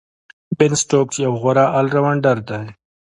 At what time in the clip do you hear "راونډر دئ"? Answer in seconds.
1.95-2.65